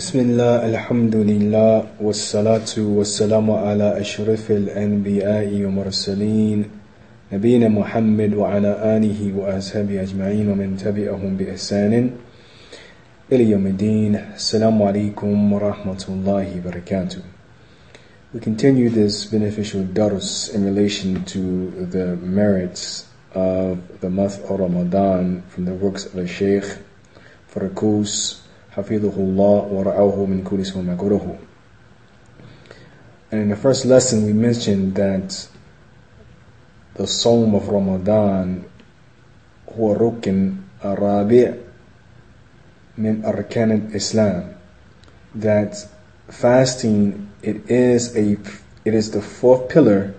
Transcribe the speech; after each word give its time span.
بسم 0.00 0.18
الله 0.18 0.64
الحمد 0.72 1.16
لله 1.16 2.00
والصلاة 2.00 2.72
والسلام 2.78 3.50
على 3.50 4.00
أشرف 4.00 4.50
الأنبياء 4.50 5.52
والمرسلين 5.52 6.58
نبينا 7.32 7.68
محمد 7.68 8.32
وعلى 8.34 8.96
آله 8.96 9.20
وأصحابه 9.36 10.00
أجمعين 10.00 10.48
ومن 10.48 10.80
تبعهم 10.80 11.36
بإحسان 11.36 11.92
إلى 13.32 13.44
يوم 13.52 13.66
الدين. 13.66 14.16
السلام 14.40 14.82
عليكم 14.82 15.52
ورحمة 15.52 16.02
الله 16.08 16.46
وبركاته. 16.56 17.20
We 18.32 18.40
continue 18.40 18.88
this 18.88 19.28
beneficial 19.28 19.84
dars 19.84 20.48
in 20.48 20.64
relation 20.64 21.28
to 21.28 21.68
the 21.92 22.16
merits 22.16 23.04
of 23.34 24.00
the 24.00 24.08
month 24.08 24.40
of 24.48 24.60
Ramadan 24.60 25.42
from 25.52 25.66
the 25.66 25.76
works 25.76 26.06
of 26.06 26.16
the 26.16 26.26
Shaykh 26.26 26.64
Farakus 27.52 28.39
And 28.76 28.86
in 33.32 33.48
the 33.48 33.56
first 33.56 33.84
lesson, 33.84 34.26
we 34.26 34.32
mentioned 34.32 34.94
that 34.94 35.48
the 36.94 37.06
Sawm 37.06 37.54
of 37.54 37.68
Ramadan 37.68 38.64
هو 39.78 39.92
الركن 39.92 40.54
الرابع 40.84 41.54
من 42.98 43.24
أركان 43.24 43.70
الإسلام 43.70 44.54
that 45.34 45.86
fasting 46.28 47.28
it 47.42 47.70
is 47.70 48.16
a 48.16 48.36
it 48.84 48.94
is 48.94 49.12
the 49.12 49.22
fourth 49.22 49.68
pillar 49.68 50.14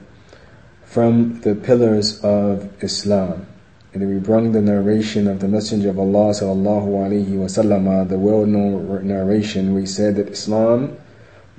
from 0.85 1.41
the 1.41 1.55
pillars 1.55 2.23
of 2.23 2.71
Islam 2.83 3.45
and 3.93 4.07
we 4.07 4.19
bring 4.19 4.53
the 4.53 4.61
narration 4.61 5.27
of 5.27 5.39
the 5.41 5.47
Messenger 5.47 5.89
of 5.89 5.99
Allah 5.99 6.31
sallallahu 6.31 6.87
alaihi 6.87 7.27
wasallam, 7.27 7.87
uh, 7.89 8.03
the 8.05 8.17
well-known 8.17 9.05
narration. 9.05 9.73
We 9.73 9.85
said 9.85 10.15
that 10.15 10.29
Islam, 10.29 10.95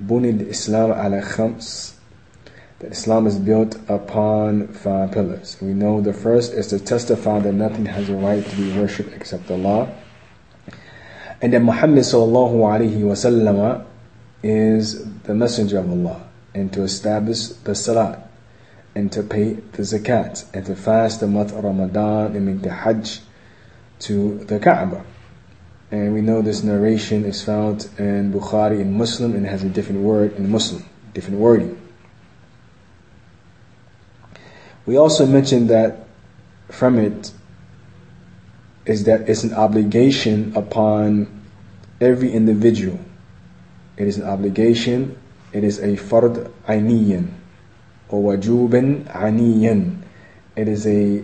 bunid 0.03 0.41
Islam 0.47 0.91
ala 0.91 1.21
khams, 1.21 1.93
that 2.79 2.91
Islam 2.91 3.27
is 3.27 3.37
built 3.37 3.77
upon 3.87 4.67
five 4.69 5.11
pillars. 5.11 5.57
We 5.61 5.73
know 5.73 6.01
the 6.01 6.13
first 6.13 6.53
is 6.53 6.67
to 6.67 6.79
testify 6.79 7.39
that 7.39 7.53
nothing 7.53 7.85
has 7.85 8.09
a 8.09 8.15
right 8.15 8.43
to 8.43 8.55
be 8.55 8.77
worshipped 8.79 9.13
except 9.13 9.51
Allah, 9.51 9.93
and 11.39 11.53
that 11.53 11.61
Muhammad 11.61 12.03
sallallahu 12.03 12.55
alaihi 12.65 12.97
wasallam 12.97 13.59
uh, 13.59 13.83
is 14.41 15.05
the 15.21 15.35
Messenger 15.35 15.79
of 15.79 15.91
Allah, 15.91 16.27
and 16.55 16.73
to 16.73 16.81
establish 16.81 17.49
the 17.63 17.75
Salat 17.75 18.27
and 18.95 19.11
to 19.11 19.23
pay 19.23 19.53
the 19.53 19.81
zakat 19.81 20.45
and 20.53 20.65
to 20.65 20.75
fast 20.75 21.19
the 21.19 21.27
month 21.27 21.51
of 21.51 21.63
Ramadan 21.63 22.35
and 22.35 22.45
make 22.45 22.61
the 22.61 22.71
Hajj 22.71 23.21
to 23.99 24.39
the 24.45 24.59
Kaaba. 24.59 25.03
And 25.91 26.13
we 26.13 26.21
know 26.21 26.41
this 26.41 26.63
narration 26.63 27.25
is 27.25 27.43
found 27.43 27.89
in 27.97 28.33
Bukhari 28.33 28.81
and 28.81 28.93
Muslim 28.93 29.35
and 29.35 29.45
has 29.45 29.63
a 29.63 29.69
different 29.69 30.01
word 30.01 30.35
in 30.35 30.49
Muslim, 30.49 30.85
different 31.13 31.39
wording. 31.39 31.79
We 34.85 34.97
also 34.97 35.25
mentioned 35.25 35.69
that 35.69 36.07
from 36.69 36.97
it 36.97 37.31
is 38.85 39.05
that 39.05 39.29
it's 39.29 39.43
an 39.43 39.53
obligation 39.53 40.53
upon 40.55 41.41
every 42.01 42.31
individual. 42.31 42.99
It 43.95 44.07
is 44.07 44.17
an 44.17 44.27
obligation, 44.27 45.17
it 45.53 45.63
is 45.63 45.79
a 45.79 45.95
fard 45.95 46.51
ainiyan 46.67 47.31
وَوَجُوبًا 48.12 49.04
عَنِيًّا 49.08 49.96
It 50.56 50.68
is 50.68 50.86
a 50.86 51.22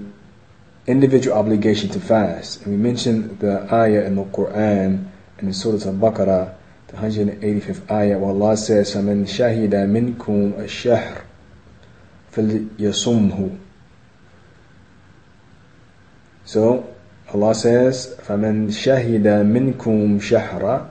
individual 0.86 1.36
obligation 1.36 1.88
to 1.90 2.00
fast. 2.00 2.62
And 2.62 2.76
we 2.76 2.82
mentioned 2.82 3.38
the 3.40 3.72
ayah 3.72 4.04
in 4.04 4.16
the 4.16 4.24
Quran 4.24 5.06
in 5.38 5.52
Surah 5.52 5.88
Al-Baqarah, 5.88 6.54
the 6.88 6.96
185th 6.96 7.90
ayah, 7.90 8.18
where 8.18 8.30
Allah 8.30 8.56
says, 8.56 8.94
فَمَنْ 8.94 9.24
شَهِدَ 9.24 9.70
مِنْكُمْ 9.72 10.60
الشَّهْرِ 10.60 11.22
فَلْيَصُمْهُ 12.32 13.58
So, 16.44 16.94
Allah 17.32 17.54
says, 17.54 18.14
فَمَنْ 18.22 18.68
شَهِدَ 18.68 19.24
مِنْكُمْ 19.24 20.20
شَهْرَ 20.20 20.86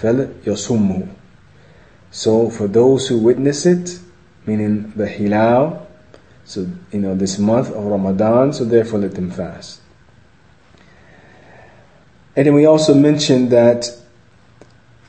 فَلْيَصُمْهُ 0.00 1.08
So, 2.10 2.50
for 2.50 2.66
those 2.66 3.08
who 3.08 3.18
witness 3.18 3.64
it, 3.66 4.00
meaning 4.46 4.92
the 4.96 5.06
Hilal. 5.06 5.86
So, 6.44 6.66
you 6.90 6.98
know, 6.98 7.14
this 7.14 7.38
month 7.38 7.70
of 7.70 7.84
Ramadan, 7.84 8.52
so 8.52 8.64
therefore 8.64 9.00
let 9.00 9.14
them 9.14 9.30
fast. 9.30 9.80
And 12.34 12.46
then 12.46 12.54
we 12.54 12.66
also 12.66 12.94
mentioned 12.94 13.50
that 13.50 13.86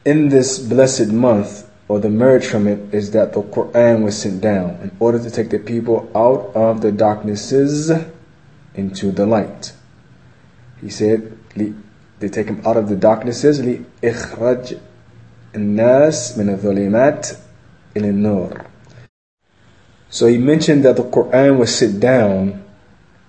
in 0.06 0.30
this 0.30 0.60
blessed 0.60 1.08
month, 1.08 1.70
or 1.88 2.00
the 2.00 2.10
merit 2.10 2.44
from 2.44 2.68
it, 2.68 2.94
is 2.94 3.12
that 3.12 3.34
the 3.34 3.42
Quran 3.42 4.04
was 4.04 4.22
sent 4.22 4.42
down 4.42 4.80
in 4.82 4.92
order 5.00 5.22
to 5.22 5.32
take 5.32 5.50
the 5.50 5.60
people 5.60 6.10
out 6.16 6.56
of 6.56 6.82
the 6.82 6.92
darknesses 6.92 7.92
into 8.76 9.12
the 9.12 9.26
light. 9.26 9.74
He 10.82 10.90
said, 10.90 11.38
they 11.56 12.30
take 12.30 12.48
them 12.48 12.62
out 12.66 12.78
of 12.78 12.90
the 12.90 12.96
darknesses, 12.96 13.60
لِإِخْرَجْ 13.60 14.80
النَّاسِ 15.54 16.38
مِنَ 16.38 16.58
الظُّلِمَاتِ 16.58 17.38
إِلَى 17.96 18.10
النُّورِ 18.12 18.67
so 20.11 20.27
he 20.27 20.39
mentioned 20.39 20.85
that 20.85 20.97
the 20.97 21.03
Quran 21.05 21.59
was 21.59 21.75
sit 21.75 22.01
down 22.01 22.65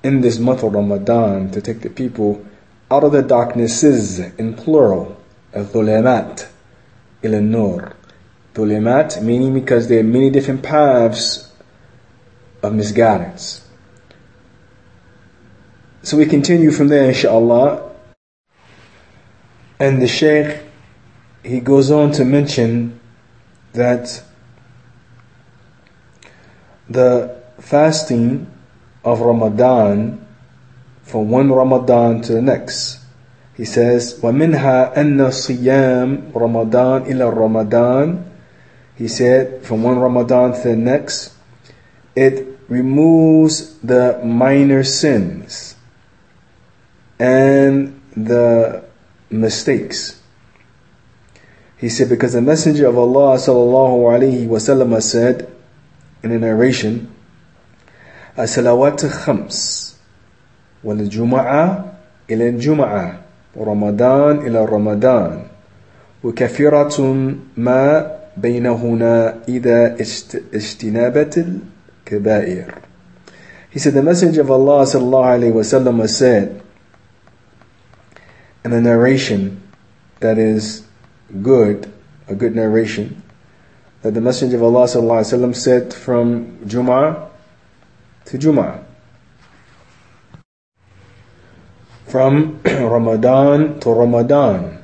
in 0.04 0.22
this 0.22 0.40
month 0.40 0.64
of 0.64 0.74
Ramadan 0.74 1.52
to 1.52 1.62
take 1.62 1.82
the 1.82 1.90
people 1.90 2.46
out 2.90 3.04
of 3.04 3.12
the 3.12 3.22
darknesses 3.22 4.20
in 4.20 4.54
plural, 4.54 5.18
al-dhulamat 5.54 6.48
ila 7.24 7.42
nur. 7.42 7.94
Dhulamat 8.54 9.22
meaning 9.22 9.54
because 9.54 9.88
there 9.88 10.00
are 10.00 10.04
many 10.04 10.30
different 10.30 10.64
paths 10.64 11.52
of 12.64 12.74
misguidance. 12.74 13.66
So 16.02 16.18
we 16.18 16.26
continue 16.26 16.72
from 16.72 16.88
there 16.88 17.06
inshallah. 17.10 17.92
And 19.80 20.02
the 20.02 20.08
Shaykh, 20.08 20.62
he 21.44 21.60
goes 21.60 21.92
on 21.92 22.12
to 22.14 22.26
mention 22.26 23.00
that 23.74 24.24
the 26.89 27.37
fasting 27.61 28.47
of 29.05 29.21
Ramadan 29.21 30.25
from 31.03 31.31
one 31.31 31.53
Ramadan 31.53 32.23
to 32.23 32.33
the 32.33 32.43
next. 32.43 33.01
He 33.57 33.65
says, 33.65 34.19
وَمِنْهَا 34.21 34.95
أَنَّ 34.97 35.21
صِيَامْ 35.21 36.33
رَمَضَانِ 36.33 37.07
إِلَى 37.07 37.37
Ramadan. 37.37 38.31
He 38.97 39.07
said, 39.07 39.63
from 39.65 39.83
one 39.83 39.99
Ramadan 39.99 40.55
to 40.55 40.69
the 40.69 40.77
next, 40.77 41.35
it 42.17 42.59
removes 42.69 43.79
the 43.81 44.21
minor 44.25 44.83
sins 44.83 45.77
and 47.19 48.01
the 48.17 48.83
mistakes. 49.31 50.21
He 51.77 51.89
said, 51.89 52.09
because 52.09 52.33
the 52.33 52.43
Messenger 52.43 52.87
of 52.87 52.99
Allah 52.99 53.37
sallallahu 53.37 54.19
alaihi 54.19 54.47
wasallam 54.49 55.01
said, 55.03 55.51
in 56.23 56.31
a 56.33 56.39
narration, 56.39 57.09
الصلوات 58.39 59.07
خمس 59.07 59.95
والجمعة 60.85 61.85
إلى 62.31 62.49
الجمعة 62.49 63.21
ورمضان 63.57 64.39
إلى 64.47 64.65
رمضان 64.65 65.43
وكثيرة 66.25 66.97
ما 67.57 68.11
بينهن 68.37 69.03
إذا 69.49 69.97
اجتنابت 70.55 71.35
الكبائر 71.39 72.75
He 73.71 73.81
said 73.81 73.95
the 73.95 74.03
Messenger 74.03 74.43
of 74.43 74.51
Allah 74.53 74.83
sallallahu 74.87 75.35
alaihi 75.35 75.53
wasallam 75.53 76.09
said 76.09 76.63
in 78.65 78.73
a 78.73 78.81
narration 78.81 79.61
that 80.21 80.39
is 80.39 80.87
good, 81.43 81.93
a 82.29 82.35
good 82.37 82.55
narration, 82.55 83.21
that 84.03 84.15
the 84.15 84.21
Messenger 84.21 84.57
of 84.57 84.63
Allah 84.65 84.85
وسلم, 84.85 85.57
said 85.57 85.95
from 85.95 86.59
Jum'ah 86.67 87.29
to 88.27 88.39
Jum'ah. 88.39 88.85
From 92.07 92.61
Ramadan 92.65 93.81
to 93.81 93.91
Ramadan. 93.91 94.83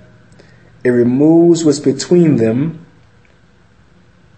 It 0.83 0.91
removes 0.91 1.65
what's 1.65 1.79
between 1.79 2.37
them 2.37 2.87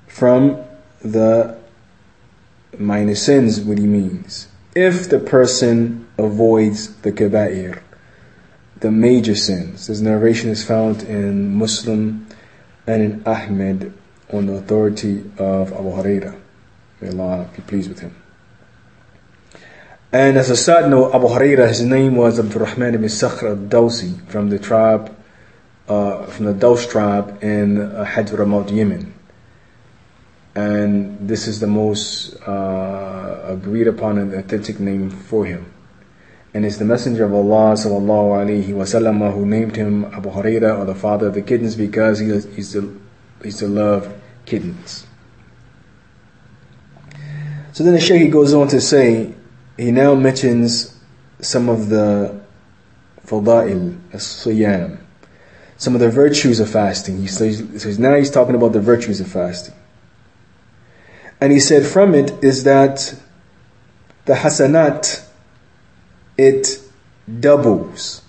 from 0.08 0.58
the 1.00 1.56
minor 2.76 3.14
sins, 3.14 3.60
what 3.60 3.78
he 3.78 3.86
means. 3.86 4.48
If 4.74 5.08
the 5.08 5.18
person 5.18 6.08
avoids 6.18 6.94
the 7.02 7.12
kaba'ir, 7.12 7.80
the 8.80 8.90
major 8.90 9.36
sins. 9.36 9.86
This 9.86 10.00
narration 10.00 10.50
is 10.50 10.64
found 10.64 11.04
in 11.04 11.54
Muslim 11.54 12.26
and 12.86 13.02
in 13.02 13.22
Ahmed 13.24 13.94
on 14.31 14.45
the 14.45 14.53
authority 14.53 15.19
of 15.37 15.71
Abu 15.73 15.91
Huraira. 15.91 16.39
May 17.01 17.09
Allah 17.09 17.49
be 17.55 17.61
pleased 17.61 17.89
with 17.89 17.99
him. 17.99 18.15
And 20.11 20.37
as 20.37 20.49
a 20.49 20.55
side 20.55 20.89
note, 20.89 21.13
Abu 21.13 21.27
Huraira, 21.27 21.67
his 21.67 21.81
name 21.81 22.15
was 22.15 22.39
Abdul 22.39 22.61
Rahman 22.61 22.95
ibn 22.95 23.07
Sakhr 23.09 23.49
al-Dawsi 23.49 24.27
from 24.29 24.49
the 24.49 24.59
tribe 24.59 25.13
uh, 25.87 26.25
from 26.25 26.45
the 26.45 26.53
Daws 26.53 26.85
tribe 26.87 27.41
in 27.43 27.79
uh, 27.79 28.05
Hadramaut, 28.05 28.71
Yemen. 28.75 29.13
And 30.55 31.27
this 31.27 31.47
is 31.47 31.59
the 31.59 31.67
most 31.67 32.35
uh, 32.47 33.41
agreed 33.45 33.87
upon 33.87 34.17
and 34.17 34.33
authentic 34.33 34.79
name 34.79 35.09
for 35.09 35.45
him. 35.45 35.71
And 36.53 36.65
it's 36.65 36.77
the 36.77 36.85
Messenger 36.85 37.25
of 37.25 37.33
Allah 37.33 37.73
sallallahu 37.73 38.63
alaihi 38.63 38.69
wasallam 38.69 39.31
who 39.33 39.45
named 39.45 39.75
him 39.75 40.05
Abu 40.05 40.31
Huraira 40.31 40.77
or 40.79 40.85
the 40.85 40.95
father 40.95 41.27
of 41.27 41.35
the 41.35 41.41
kittens 41.41 41.75
because 41.75 42.19
he, 42.19 42.29
is, 42.29 42.45
he's 42.55 42.75
to, 43.39 43.43
he's 43.43 43.57
to 43.57 43.67
love 43.67 44.13
kittens. 44.45 45.05
So 47.73 47.83
then 47.83 47.93
the 47.93 47.99
Shaykh 47.99 48.31
goes 48.31 48.53
on 48.53 48.67
to 48.69 48.81
say, 48.81 49.33
he 49.77 49.91
now 49.91 50.15
mentions 50.15 50.97
some 51.39 51.69
of 51.69 51.89
the 51.89 52.41
fada'il, 53.25 53.99
as-siyam, 54.13 54.99
some 55.77 55.93
of 55.93 56.01
the 56.01 56.09
virtues 56.09 56.59
of 56.59 56.69
fasting. 56.69 57.21
He 57.21 57.27
says, 57.27 57.99
now 57.99 58.15
he's 58.15 58.31
talking 58.31 58.55
about 58.55 58.73
the 58.73 58.81
virtues 58.81 59.19
of 59.19 59.27
fasting. 59.27 59.75
And 61.39 61.51
he 61.51 61.59
said 61.59 61.85
from 61.85 62.15
it 62.15 62.43
is 62.43 62.63
that 62.63 63.13
the 64.25 64.33
hasanat, 64.33 65.23
it 66.35 66.79
doubles 67.39 68.23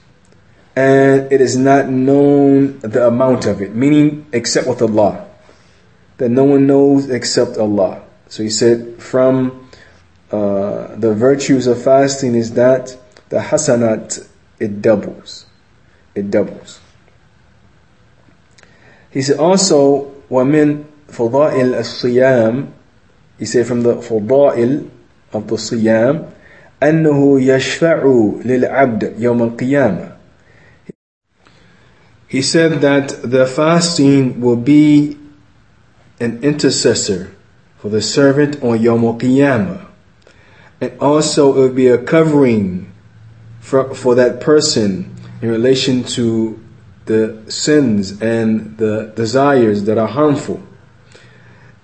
And 0.78 1.32
it 1.32 1.40
is 1.42 1.56
not 1.56 1.88
known 1.90 2.80
the 2.80 3.06
amount 3.08 3.46
of 3.46 3.62
it, 3.62 3.76
meaning 3.76 4.26
except 4.34 4.68
with 4.68 4.82
Allah. 4.82 5.28
That 6.18 6.30
no 6.30 6.44
one 6.46 6.66
knows 6.68 7.10
except 7.10 7.58
Allah. 7.58 8.02
So 8.28 8.42
he 8.44 8.50
said 8.50 9.02
from 9.02 9.70
uh, 10.32 10.96
the 10.96 11.14
virtues 11.14 11.68
of 11.68 11.82
fasting 11.84 12.34
is 12.34 12.54
that 12.54 12.98
the 13.30 13.38
hasanat, 13.40 14.28
it 14.60 14.82
doubles. 14.82 15.46
It 16.16 16.32
doubles. 16.32 16.80
He 19.12 19.22
said 19.22 19.38
also, 19.38 20.12
وَمِن 20.32 20.86
فضائل 21.12 21.76
الصيام 21.78 22.68
He 23.38 23.46
said 23.46 23.68
from 23.68 23.84
the 23.84 23.96
فضائل 23.98 24.90
of 25.34 25.48
the 25.48 25.56
صيام 25.58 26.26
أنه 26.84 27.42
يشفع 27.42 28.04
للعبد 28.46 29.14
يوم 29.20 29.44
القيامة 29.44 30.12
he 32.29 32.43
said 32.43 32.83
that 32.83 33.23
the 33.23 33.47
fasting 33.47 34.41
will 34.41 34.57
be 34.57 35.17
an 36.21 36.43
intercessor 36.45 37.35
for 37.79 37.89
the 37.89 38.03
servant 38.03 38.63
on 38.63 38.81
Yom 38.83 39.03
Qiyamah. 39.03 39.87
And 40.81 41.01
also 41.01 41.57
it 41.57 41.61
will 41.61 41.75
be 41.75 41.89
a 41.89 41.99
covering 41.99 42.93
for, 43.61 43.95
for 43.95 44.15
that 44.15 44.41
person 44.41 45.15
in 45.41 45.49
relation 45.49 46.05
to 46.05 46.63
the 47.07 47.43
sins 47.49 48.21
and 48.21 48.77
the 48.77 49.13
desires 49.17 49.85
that 49.85 49.97
are 49.97 50.07
harmful. 50.07 50.63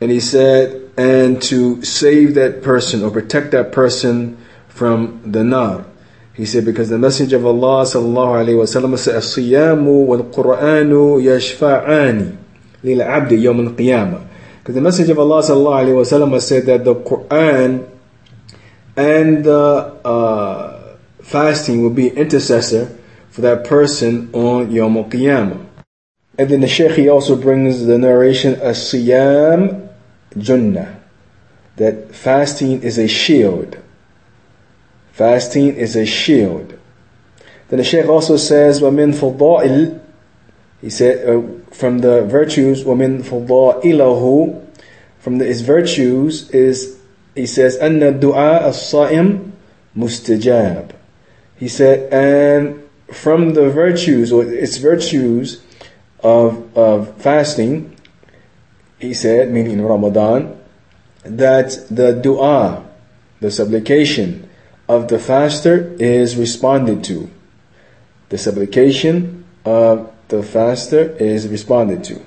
And 0.01 0.11
he 0.11 0.21
said, 0.21 0.91
and 0.99 1.41
to 1.43 1.83
save 1.83 2.35
that 2.35 2.63
person 2.63 3.03
or 3.03 3.11
protect 3.11 3.53
that 3.53 3.73
person 3.73 4.37
from 4.69 5.33
the 5.33 5.43
nar. 5.43 5.87
He 6.34 6.46
said, 6.46 6.64
because 6.64 6.90
the 6.90 6.98
Messenger 6.98 7.38
of 7.38 7.46
Allah 7.46 7.84
sallallahu 7.84 8.46
alayhi 8.46 8.58
wa 8.58 8.64
sallam 8.64 8.98
said, 8.98 9.16
الصيام 9.16 9.86
والقرآن 9.88 11.22
يشفعان 11.22 12.36
للعبد 12.84 13.32
يوم 13.32 13.76
القيامة. 13.76 14.22
Because 14.60 14.76
the 14.76 14.82
Messenger 14.82 15.12
of 15.14 15.20
Allah 15.20 15.42
sallallahu 15.42 15.84
alayhi 15.84 15.96
wa 15.96 16.04
sallam 16.04 16.42
said 16.42 16.66
that 16.68 16.86
the 16.86 16.96
Quran 16.96 17.90
and 18.96 19.44
the 19.44 19.98
uh, 20.06 20.96
fasting 21.22 21.82
will 21.82 21.90
be 21.90 22.10
intercessor 22.10 22.98
for 23.30 23.42
that 23.42 23.64
person 23.66 24.30
on 24.34 24.72
Yom 24.72 24.96
Qiyamah. 24.96 25.66
And 26.38 26.50
then 26.50 26.62
the 26.62 26.68
Shaykh 26.68 26.94
he 26.94 27.10
also 27.10 27.36
brings 27.36 27.86
the 27.86 27.98
narration 27.98 28.56
as 28.56 28.78
Siyam 28.80 29.90
Junnah, 30.36 31.00
that 31.76 32.16
fasting 32.16 32.82
is 32.82 32.98
a 32.98 33.08
shield. 33.08 33.78
Fasting 35.14 35.76
is 35.76 35.96
a 35.96 36.06
shield. 36.06 36.80
Then 37.68 37.78
the 37.78 37.84
Shaykh 37.84 38.08
also 38.08 38.38
says, 38.38 38.82
وَمِن 38.82 39.14
فُضَائِل 39.14 40.00
He 40.82 40.90
said, 40.90 41.28
uh, 41.28 41.42
from 41.72 42.00
the 42.00 42.24
virtues, 42.24 42.84
وَمِن 42.84 43.24
فُضَائِلَهُ 43.24 44.66
From 45.20 45.38
the, 45.38 45.46
his 45.46 45.62
virtues 45.62 46.50
is, 46.52 46.98
he 47.36 47.46
says, 47.46 47.78
أَنَّ 47.80 48.20
الدُّعَاء 48.20 48.64
الصَّائِم 48.64 49.52
مُسْتَجَابِ 49.98 50.92
He 51.58 51.68
said, 51.68 52.12
and 52.14 52.82
from 53.14 53.54
the 53.54 53.70
virtues, 53.70 54.32
or 54.32 54.46
its 54.46 54.78
virtues 54.78 55.62
of, 56.22 56.78
of 56.78 57.22
fasting, 57.22 57.96
he 59.00 59.14
said, 59.14 59.52
meaning 59.52 59.74
in 59.74 59.82
Ramadan, 59.82 60.60
that 61.24 61.78
the 61.92 62.14
dua, 62.14 62.86
the 63.42 63.52
supplication 63.52 64.50
of 64.94 65.08
the 65.08 65.20
faster 65.20 65.96
is 66.00 66.36
responded 66.36 67.04
to. 67.06 67.30
The 68.30 68.38
supplication 68.38 69.46
of 69.66 70.12
the 70.28 70.44
faster 70.44 71.10
is 71.18 71.48
responded 71.48 72.04
to. 72.06 72.22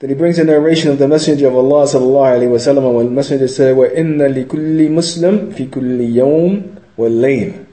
Then 0.00 0.10
he 0.10 0.16
brings 0.16 0.38
a 0.38 0.44
narration 0.44 0.90
of 0.90 0.98
the 0.98 1.08
Messenger 1.08 1.48
of 1.48 1.56
Allah 1.56 1.84
sallallahu 1.86 2.38
alaihi 2.38 2.50
wasallam 2.50 2.94
when 2.94 3.06
the 3.06 3.12
Messenger 3.12 3.48
said, 3.48 3.76
وَإِنَّ 3.76 4.18
لِكُلِّ 4.18 4.90
مُسْلِمٍ 4.90 5.54
فِي 5.54 5.70
كُلِّ 5.70 5.98
يَوْمٍ 6.14 6.76
وَاللَّيْلٍ 6.98 7.64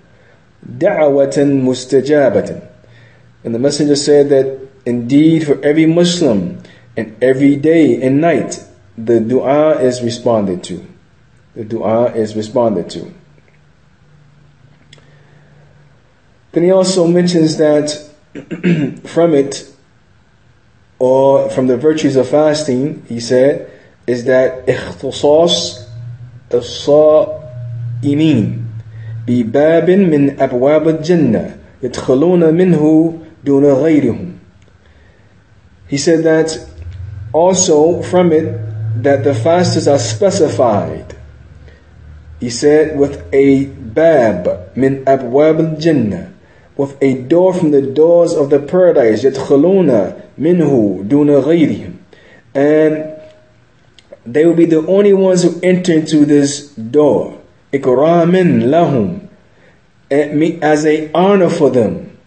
دعوة 0.66 1.38
مستجابة. 1.38 2.68
And 3.44 3.56
the 3.56 3.60
messenger 3.60 3.96
said 3.96 4.30
that 4.30 4.60
indeed 4.86 5.46
for 5.46 5.64
every 5.64 5.86
Muslim 5.86 6.62
and 6.96 7.16
every 7.22 7.56
day 7.56 8.02
and 8.02 8.22
night 8.22 8.64
the 8.98 9.20
dua 9.20 9.80
is 9.80 10.02
responded 10.02 10.64
to. 10.66 10.86
The 11.56 11.64
dua 11.64 12.12
is 12.14 12.36
responded 12.36 12.90
to. 12.92 13.12
Then 16.56 16.64
he 16.64 16.72
also 16.72 17.08
mentions 17.08 17.58
that 17.58 17.90
from 19.06 19.34
it 19.34 19.68
or 21.00 21.50
from 21.50 21.68
the 21.68 21.78
virtues 21.78 22.16
of 22.16 22.30
fasting, 22.30 23.04
he 23.08 23.20
said, 23.20 23.70
is 24.08 24.26
that 24.26 24.68
اختصاص 24.68 25.88
الصائمين 26.54 28.58
بباب 29.28 29.90
من 29.90 30.40
أبواب 30.40 30.88
الجنة 30.88 31.56
يدخلون 31.84 32.54
منه 32.54 33.14
دون 33.46 33.66
غيرهم 33.66 34.32
He 35.88 35.98
said 35.98 36.24
that 36.24 36.58
also 37.34 38.02
from 38.02 38.32
it 38.32 39.04
that 39.04 39.24
the 39.24 39.34
fasters 39.34 39.88
are 39.88 40.00
specified. 40.00 41.16
He 42.40 42.50
said 42.50 42.98
with 42.98 43.24
a 43.34 43.66
bab 43.66 44.76
min 44.76 45.04
abwab 45.06 45.60
al-jannah 45.60 46.32
with 46.78 46.98
a 47.02 47.14
door 47.24 47.54
from 47.54 47.72
the 47.72 47.82
doors 47.82 48.34
of 48.34 48.50
the 48.50 48.60
paradise 48.60 49.24
يدخلون 49.24 50.14
منه 50.38 51.04
دون 51.08 51.30
غيرهم 51.30 51.94
and 52.56 53.14
they 54.26 54.46
will 54.46 54.56
be 54.56 54.66
the 54.66 54.86
only 54.88 55.14
ones 55.14 55.44
who 55.44 55.60
enter 55.64 55.94
into 55.94 56.26
this 56.26 56.68
door 56.76 57.38
ikramin 57.74 58.64
lahum 58.70 59.28
as 60.12 60.86
a 60.86 61.10
honor 61.14 61.50
for 61.50 61.70
them 61.70 62.18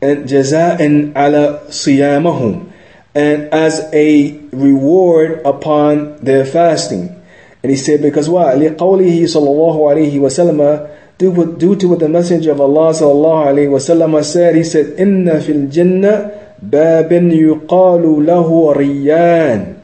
and 0.00 0.26
jaza'an 0.28 1.12
ala 1.16 1.60
siyamahum 1.68 2.70
and 3.14 3.42
as 3.52 3.80
a 3.92 4.38
reward 4.52 5.42
upon 5.44 6.16
their 6.24 6.44
fasting 6.44 7.14
and 7.62 7.70
he 7.70 7.76
said 7.76 8.00
because 8.00 8.28
why 8.28 8.54
liqawlihi 8.54 9.28
sallallahu 9.28 9.78
alayhi 9.92 10.18
wa 10.18 10.28
sallam 10.28 10.88
due 11.17 11.75
to 11.75 11.87
what 11.87 11.99
the 11.99 12.09
Messenger 12.09 12.51
of 12.51 12.61
Allah 12.61 12.91
وسلم, 12.91 14.23
said, 14.23 14.55
he 14.55 14.63
said, 14.63 14.99
Inna 14.99 15.41
fil 15.41 15.67
jannah 15.67 16.31
babin 16.61 17.29
yuqalu 17.29 18.25
lahu 18.25 18.75
riyan. 18.75 19.75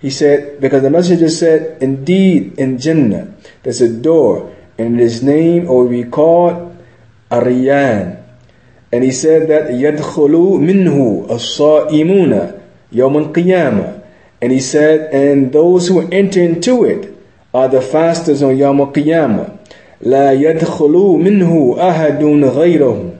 He 0.00 0.10
said, 0.10 0.60
because 0.60 0.82
the 0.82 0.90
Messenger 0.90 1.28
said, 1.28 1.82
Indeed, 1.82 2.58
in 2.58 2.78
Jannah, 2.78 3.34
there's 3.64 3.80
a 3.80 3.88
door, 3.92 4.54
and 4.78 4.98
his 4.98 5.22
name 5.24 5.68
or 5.68 5.86
we 5.86 6.04
call 6.04 6.76
Ar-Rayyan. 7.30 8.22
And 8.92 9.04
he 9.04 9.10
said 9.10 9.48
that 9.48 9.70
Yadkhulu 9.70 10.62
minhu 10.62 11.28
as-sa'imuna 11.28 12.62
yawm 12.92 13.26
al-qiyamah. 13.26 14.04
And 14.40 14.52
he 14.52 14.60
said, 14.60 15.12
and 15.12 15.52
those 15.52 15.88
who 15.88 16.08
enter 16.08 16.40
into 16.40 16.84
it 16.84 17.12
are 17.52 17.68
the 17.68 17.82
fasters 17.82 18.40
on 18.40 18.54
Yawm 18.54 18.78
al-qiyamah. 18.78 19.57
لا 20.02 20.32
يدخل 20.32 20.92
منه 21.20 21.76
أحد 21.78 22.22
غيره. 22.44 23.10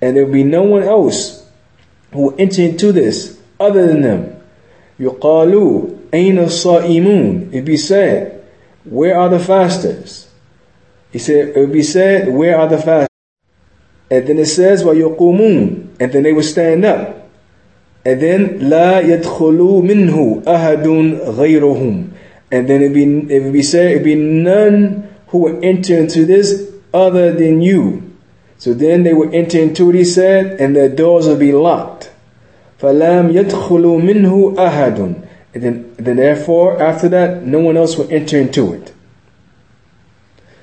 And 0.00 0.16
there 0.16 0.26
will 0.26 0.32
be 0.32 0.44
no 0.44 0.62
one 0.62 0.82
else 0.82 1.46
who 2.12 2.22
will 2.22 2.34
enter 2.38 2.62
into 2.62 2.92
this 2.92 3.38
other 3.60 3.86
than 3.86 4.02
them. 4.02 4.40
يقالوا 5.00 5.88
أين 6.12 6.38
الصائمون? 6.38 7.52
It 7.52 7.64
be 7.64 7.76
said, 7.76 8.42
where 8.84 9.18
are 9.18 9.28
the 9.28 9.38
fasters? 9.38 10.28
He 11.10 11.18
said, 11.18 11.48
it 11.56 11.60
would 11.60 11.72
be 11.72 11.82
said, 11.82 12.28
where 12.28 12.58
are 12.58 12.68
the 12.68 12.78
fasters? 12.78 13.08
And 14.10 14.26
then 14.26 14.38
it 14.38 14.46
says, 14.46 14.84
وَيُقُومُونَ 14.84 15.88
And 15.98 16.12
then 16.12 16.22
they 16.22 16.32
would 16.32 16.44
stand 16.44 16.84
up. 16.84 17.28
And 18.04 18.20
then 18.20 18.58
لا 18.60 19.00
يدخل 19.00 19.82
منه 19.82 20.42
أحد 20.46 20.86
غيرهم. 21.36 22.10
And 22.52 22.68
then 22.68 22.82
it 22.82 22.92
be 22.92 23.04
it 23.34 23.52
be 23.52 23.62
said 23.62 23.96
it 23.96 24.04
be 24.04 24.14
none 24.14 25.13
who 25.33 25.39
will 25.39 25.59
enter 25.63 25.97
into 25.97 26.25
this 26.25 26.71
other 26.93 27.33
than 27.33 27.61
you. 27.61 28.15
So 28.57 28.73
then 28.73 29.03
they 29.03 29.13
will 29.13 29.33
enter 29.33 29.59
into 29.59 29.89
it, 29.89 29.95
he 29.95 30.03
said, 30.03 30.59
and 30.59 30.75
their 30.75 30.89
doors 30.89 31.27
will 31.27 31.37
be 31.37 31.51
locked. 31.51 32.11
فَلَمْ 32.79 33.31
يَدْخُلُوا 33.31 34.01
مِنْهُ 34.01 34.55
أَحَدٌ 34.55 35.29
and 35.53 35.63
then, 35.63 35.95
then 35.97 36.17
therefore, 36.17 36.81
after 36.81 37.09
that, 37.09 37.43
no 37.43 37.59
one 37.59 37.75
else 37.75 37.97
will 37.97 38.11
enter 38.11 38.37
into 38.37 38.73
it. 38.73 38.93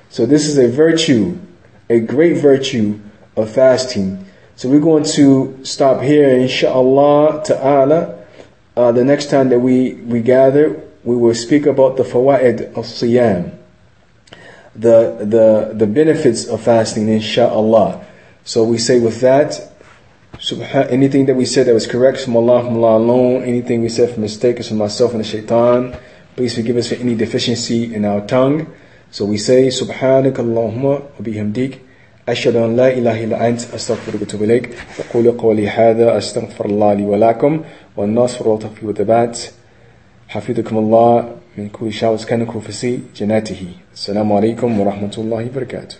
So 0.09 0.25
this 0.25 0.47
is 0.47 0.57
a 0.57 0.69
virtue, 0.69 1.37
a 1.89 1.99
great 1.99 2.37
virtue 2.41 2.99
of 3.35 3.51
fasting. 3.51 4.25
So 4.55 4.69
we're 4.69 4.79
going 4.79 5.03
to 5.15 5.59
stop 5.63 6.01
here, 6.01 6.29
inshallah 6.29 7.43
ta'ala. 7.45 8.25
Uh, 8.75 8.91
the 8.91 9.03
next 9.03 9.29
time 9.29 9.49
that 9.49 9.59
we, 9.59 9.95
we 9.95 10.21
gather, 10.21 10.81
we 11.03 11.15
will 11.15 11.35
speak 11.35 11.65
about 11.65 11.97
the 11.97 12.03
fawaid 12.03 12.61
of 12.69 12.85
siyam. 12.85 13.57
The, 14.75 15.17
the, 15.19 15.73
the 15.73 15.87
benefits 15.87 16.45
of 16.45 16.61
fasting, 16.61 17.09
inshallah. 17.09 18.05
So 18.43 18.63
we 18.63 18.77
say 18.77 18.99
with 18.99 19.21
that, 19.21 19.59
anything 20.89 21.25
that 21.25 21.35
we 21.35 21.45
said 21.45 21.67
that 21.67 21.73
was 21.73 21.87
correct 21.87 22.19
from 22.19 22.37
Allah, 22.37 22.63
from 22.63 22.77
Allah 22.83 22.97
alone. 22.97 23.43
Anything 23.43 23.81
we 23.81 23.89
said 23.89 24.11
from 24.11 24.21
mistake 24.21 24.59
is 24.59 24.67
from 24.67 24.77
myself 24.77 25.11
and 25.11 25.19
the 25.21 25.23
shaitan. 25.27 25.97
Please 26.35 26.55
forgive 26.55 26.77
us 26.77 26.89
for 26.89 26.95
any 26.95 27.15
deficiency 27.15 27.93
in 27.93 28.05
our 28.05 28.21
tongue. 28.25 28.67
So 29.09 29.25
we 29.25 29.37
say, 29.37 29.69
سبحانك 29.69 30.39
اللهم 30.39 30.85
وبحمدك 31.19 31.79
أشهد 32.29 32.55
أن 32.55 32.75
لا 32.75 32.87
إله 32.93 33.23
إلا 33.23 33.47
أنت 33.47 33.73
أستغفرك 33.73 34.21
وأتوب 34.21 34.43
إليك 34.43 34.69
أقول 34.99 35.31
قولي 35.31 35.69
هذا 35.69 36.17
أستغفر 36.17 36.65
الله 36.65 36.93
لي 36.93 37.05
ولكم 37.05 37.61
والنصر 37.97 38.47
والتوفيق 38.47 38.83
والثبات 38.83 39.39
حفظكم 40.27 40.77
الله 40.77 41.29
من 41.57 41.69
كل 41.69 41.93
شاوس 41.93 42.25
كان 42.25 42.45
كوفسي 42.45 42.99
جناته 43.15 43.65
السلام 43.93 44.33
عليكم 44.33 44.79
ورحمة 44.79 45.15
الله 45.17 45.45
وبركاته 45.45 45.95